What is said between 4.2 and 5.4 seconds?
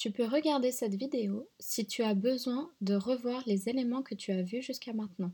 as vus jusqu'à maintenant.